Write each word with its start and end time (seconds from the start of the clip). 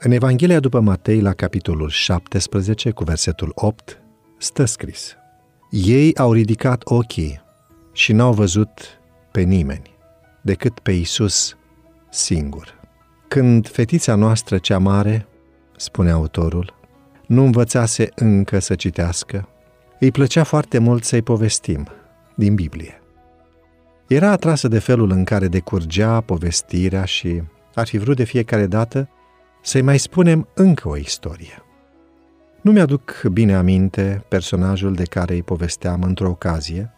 În 0.00 0.10
Evanghelia 0.10 0.60
după 0.60 0.80
Matei, 0.80 1.20
la 1.20 1.32
capitolul 1.32 1.88
17, 1.88 2.90
cu 2.90 3.04
versetul 3.04 3.52
8, 3.54 4.00
stă 4.38 4.64
scris 4.64 5.16
Ei 5.70 6.16
au 6.16 6.32
ridicat 6.32 6.82
ochii 6.84 7.40
și 7.92 8.12
n-au 8.12 8.32
văzut 8.32 9.00
pe 9.32 9.40
nimeni, 9.40 9.96
decât 10.42 10.78
pe 10.78 10.92
Isus 10.92 11.56
singur. 12.10 12.80
Când 13.28 13.68
fetița 13.68 14.14
noastră 14.14 14.58
cea 14.58 14.78
mare, 14.78 15.26
spune 15.76 16.10
autorul, 16.10 16.74
nu 17.26 17.44
învățase 17.44 18.08
încă 18.14 18.58
să 18.58 18.74
citească, 18.74 19.48
îi 20.00 20.10
plăcea 20.10 20.44
foarte 20.44 20.78
mult 20.78 21.04
să-i 21.04 21.22
povestim 21.22 21.88
din 22.34 22.54
Biblie. 22.54 23.02
Era 24.06 24.30
atrasă 24.30 24.68
de 24.68 24.78
felul 24.78 25.10
în 25.10 25.24
care 25.24 25.48
decurgea 25.48 26.20
povestirea 26.20 27.04
și 27.04 27.42
ar 27.74 27.86
fi 27.86 27.98
vrut 27.98 28.16
de 28.16 28.24
fiecare 28.24 28.66
dată 28.66 29.08
să-i 29.62 29.82
mai 29.82 29.98
spunem 29.98 30.48
încă 30.54 30.88
o 30.88 30.96
istorie. 30.96 31.62
Nu 32.60 32.72
mi-aduc 32.72 33.22
bine 33.32 33.54
aminte 33.54 34.24
personajul 34.28 34.94
de 34.94 35.04
care 35.04 35.34
îi 35.34 35.42
povesteam 35.42 36.02
într-o 36.02 36.28
ocazie, 36.28 36.92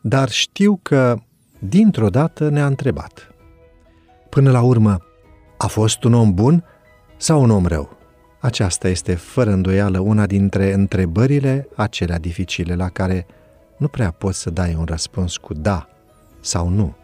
dar 0.00 0.28
știu 0.28 0.78
că 0.82 1.16
dintr-o 1.58 2.08
dată 2.08 2.48
ne-a 2.48 2.66
întrebat. 2.66 3.34
Până 4.28 4.50
la 4.50 4.60
urmă, 4.60 4.98
a 5.56 5.66
fost 5.66 6.04
un 6.04 6.14
om 6.14 6.34
bun 6.34 6.64
sau 7.16 7.42
un 7.42 7.50
om 7.50 7.66
rău? 7.66 7.96
Aceasta 8.40 8.88
este, 8.88 9.14
fără 9.14 9.50
îndoială, 9.50 9.98
una 9.98 10.26
dintre 10.26 10.72
întrebările 10.72 11.68
acelea 11.76 12.18
dificile 12.18 12.74
la 12.74 12.88
care 12.88 13.26
nu 13.76 13.88
prea 13.88 14.10
poți 14.10 14.40
să 14.40 14.50
dai 14.50 14.74
un 14.78 14.84
răspuns 14.84 15.36
cu 15.36 15.54
da 15.54 15.88
sau 16.40 16.68
nu. 16.68 16.96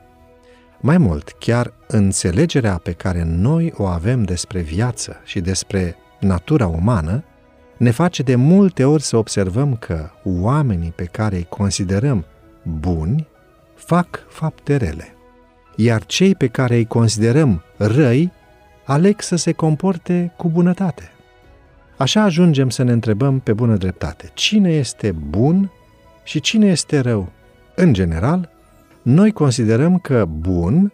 Mai 0.83 0.98
mult, 0.98 1.34
chiar 1.39 1.73
înțelegerea 1.87 2.81
pe 2.83 2.92
care 2.92 3.23
noi 3.25 3.73
o 3.77 3.86
avem 3.86 4.23
despre 4.23 4.61
viață 4.61 5.20
și 5.25 5.41
despre 5.41 5.97
natura 6.20 6.67
umană 6.67 7.25
ne 7.77 7.91
face 7.91 8.23
de 8.23 8.34
multe 8.34 8.84
ori 8.84 9.03
să 9.03 9.17
observăm 9.17 9.77
că 9.77 10.11
oamenii 10.25 10.91
pe 10.91 11.05
care 11.05 11.36
îi 11.36 11.47
considerăm 11.48 12.25
buni 12.62 13.27
fac 13.75 14.27
fapte 14.28 14.77
rele, 14.77 15.14
iar 15.77 16.06
cei 16.06 16.34
pe 16.34 16.47
care 16.47 16.75
îi 16.75 16.86
considerăm 16.86 17.62
răi 17.77 18.33
aleg 18.84 19.20
să 19.20 19.36
se 19.36 19.53
comporte 19.53 20.33
cu 20.36 20.48
bunătate. 20.48 21.11
Așa 21.97 22.23
ajungem 22.23 22.70
să 22.70 22.83
ne 22.83 22.92
întrebăm 22.92 23.39
pe 23.39 23.53
bună 23.53 23.77
dreptate, 23.77 24.31
cine 24.34 24.70
este 24.73 25.12
bun 25.12 25.70
și 26.23 26.41
cine 26.41 26.67
este 26.67 26.98
rău. 26.98 27.28
În 27.75 27.92
general, 27.92 28.51
noi 29.11 29.30
considerăm 29.30 29.98
că 29.98 30.25
bun 30.25 30.92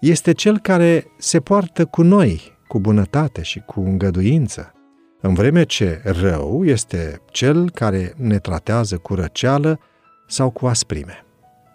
este 0.00 0.32
cel 0.32 0.58
care 0.58 1.04
se 1.18 1.40
poartă 1.40 1.84
cu 1.84 2.02
noi, 2.02 2.56
cu 2.68 2.80
bunătate 2.80 3.42
și 3.42 3.62
cu 3.66 3.80
îngăduință, 3.80 4.72
în 5.20 5.34
vreme 5.34 5.64
ce 5.64 6.02
rău 6.04 6.64
este 6.64 7.20
cel 7.30 7.70
care 7.70 8.12
ne 8.16 8.38
tratează 8.38 8.96
cu 8.96 9.14
răceală 9.14 9.78
sau 10.26 10.50
cu 10.50 10.66
asprime. 10.66 11.24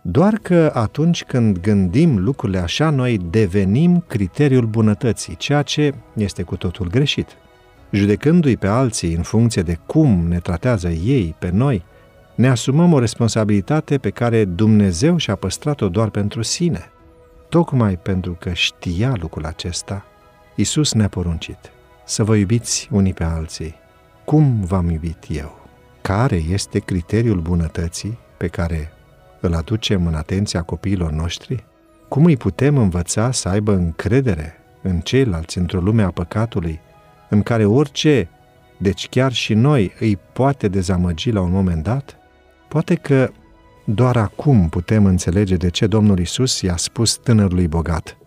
Doar 0.01 0.33
că 0.33 0.71
atunci 0.73 1.23
când 1.23 1.59
gândim 1.59 2.17
lucrurile 2.17 2.59
așa, 2.59 2.89
noi 2.89 3.17
devenim 3.29 4.03
criteriul 4.07 4.65
bunătății, 4.65 5.35
ceea 5.35 5.61
ce 5.61 5.93
este 6.15 6.43
cu 6.43 6.55
totul 6.55 6.87
greșit. 6.87 7.27
Judecându-i 7.91 8.57
pe 8.57 8.67
alții 8.67 9.13
în 9.13 9.21
funcție 9.21 9.61
de 9.61 9.79
cum 9.85 10.27
ne 10.27 10.39
tratează 10.39 10.89
ei 10.89 11.35
pe 11.39 11.49
noi, 11.53 11.83
ne 12.39 12.49
asumăm 12.49 12.93
o 12.93 12.99
responsabilitate 12.99 13.97
pe 13.97 14.09
care 14.09 14.45
Dumnezeu 14.45 15.17
și-a 15.17 15.35
păstrat-o 15.35 15.89
doar 15.89 16.09
pentru 16.09 16.41
sine. 16.41 16.91
Tocmai 17.49 17.97
pentru 17.97 18.37
că 18.39 18.53
știa 18.53 19.13
lucrul 19.21 19.45
acesta, 19.45 20.05
Isus 20.55 20.93
ne-a 20.93 21.07
poruncit 21.07 21.57
să 22.05 22.23
vă 22.23 22.35
iubiți 22.35 22.89
unii 22.91 23.13
pe 23.13 23.23
alții. 23.23 23.75
Cum 24.25 24.61
v-am 24.61 24.89
iubit 24.89 25.25
eu? 25.27 25.67
Care 26.01 26.35
este 26.35 26.79
criteriul 26.79 27.39
bunătății 27.39 28.17
pe 28.37 28.47
care 28.47 28.91
îl 29.39 29.53
aducem 29.53 30.07
în 30.07 30.13
atenția 30.13 30.61
copiilor 30.61 31.11
noștri? 31.11 31.63
Cum 32.07 32.25
îi 32.25 32.37
putem 32.37 32.77
învăța 32.77 33.31
să 33.31 33.49
aibă 33.49 33.73
încredere 33.73 34.53
în 34.81 34.99
ceilalți 34.99 35.57
într-o 35.57 35.79
lume 35.79 36.03
a 36.03 36.11
păcatului, 36.11 36.79
în 37.29 37.43
care 37.43 37.65
orice, 37.65 38.29
deci 38.77 39.09
chiar 39.09 39.31
și 39.31 39.53
noi, 39.53 39.93
îi 39.99 40.17
poate 40.33 40.67
dezamăgi 40.67 41.31
la 41.31 41.41
un 41.41 41.51
moment 41.51 41.83
dat? 41.83 42.18
Poate 42.69 42.95
că 42.95 43.31
doar 43.85 44.17
acum 44.17 44.69
putem 44.69 45.05
înțelege 45.05 45.55
de 45.55 45.69
ce 45.69 45.87
Domnul 45.87 46.19
Isus 46.19 46.61
i-a 46.61 46.75
spus 46.75 47.15
tânărului 47.15 47.67
bogat, 47.67 48.17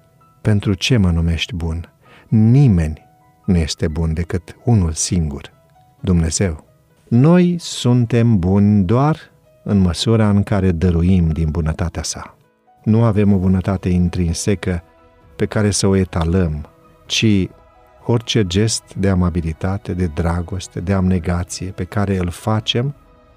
Pentru 0.41 0.75
ce 0.75 0.97
mă 0.97 1.11
numești 1.11 1.55
bun? 1.55 1.93
Nimeni 2.29 3.03
nu 3.45 3.57
este 3.57 3.89
bun 3.89 4.15
decât 4.15 4.57
unul 4.65 4.93
singur, 4.93 5.53
Dumnezeu. 6.01 6.65
Noi 7.09 7.57
suntem 7.59 8.39
buni 8.39 8.85
doar 8.85 9.19
în 9.65 9.79
măsura 9.79 10.29
în 10.29 10.43
care 10.43 10.73
dăruim 10.73 11.29
din 11.29 11.51
bunătatea 11.51 12.03
sa. 12.03 12.37
Nu 12.85 13.05
avem 13.05 13.33
o 13.33 13.37
bunătate 13.37 13.89
intrinsecă 13.89 14.83
pe 15.37 15.47
care 15.47 15.71
să 15.71 15.87
o 15.87 15.97
etalăm, 15.97 16.67
ci 17.07 17.49
orice 18.05 18.47
gest 18.47 18.95
de 18.95 19.09
amabilitate, 19.09 19.95
de 19.95 20.07
dragoste, 20.07 20.81
de 20.81 20.93
abnegație 20.93 21.71
pe 21.71 21.85
care 21.85 22.19
îl 22.19 22.29
facem 22.29 22.95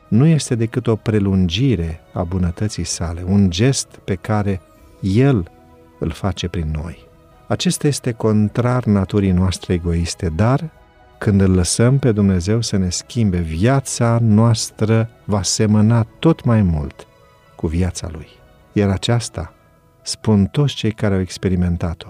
nu 0.08 0.26
este 0.26 0.56
decât 0.56 0.88
o 0.88 0.96
prelungire 0.96 2.02
a 2.14 2.24
bunătății 2.24 2.84
sale, 2.84 3.24
un 3.28 3.50
gest 3.50 3.88
pe 4.04 4.16
care 4.16 4.62
El 5.02 5.52
îl 6.00 6.12
face 6.12 6.48
prin 6.48 6.72
noi. 6.72 7.08
Acesta 7.48 7.88
este 7.88 8.12
contrar 8.12 8.86
naturii 8.86 9.32
noastre 9.32 9.74
egoiste, 9.74 10.30
dar 10.30 10.70
când 11.18 11.42
îl 11.42 11.52
lăsăm 11.52 12.00
pe 12.00 12.12
Dumnezeu 12.12 12.62
să 12.62 12.78
ne 12.78 12.90
schimbe, 12.90 13.38
viața 13.38 14.18
noastră 14.22 15.10
va 15.24 15.42
semăna 15.42 16.08
tot 16.20 16.44
mai 16.44 16.62
mult 16.62 17.08
cu 17.56 17.68
viața 17.68 18.08
Lui. 18.12 18.28
Iar 18.74 18.90
aceasta, 18.90 19.54
spun 20.02 20.46
toți 20.46 20.76
cei 20.76 20.92
care 20.92 21.14
au 21.14 21.20
experimentat-o, 21.20 22.10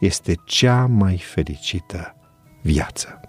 este 0.00 0.34
cea 0.44 0.86
mai 0.86 1.18
fericită 1.18 2.14
viață. 2.62 3.20